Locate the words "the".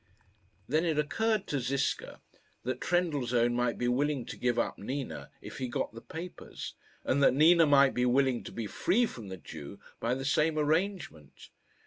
5.93-6.01, 9.27-9.37, 10.15-10.25